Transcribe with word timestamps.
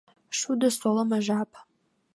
Шудо 0.37 0.67
солымо 0.79 1.19
жап. 1.27 1.51